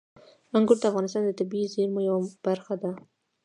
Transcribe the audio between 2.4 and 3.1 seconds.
برخه ده.